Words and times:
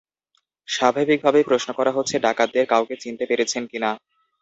স্বাভাবিকভাবেই 0.67 1.47
প্রশ্ন 1.49 1.69
করা 1.79 1.91
হচ্ছে, 1.93 2.15
ডাকাতদের 2.25 2.65
কাউকে 2.71 2.95
চিনতে 3.03 3.23
পেরেছেন 3.29 3.63
কি 3.71 3.77
না? 3.83 3.91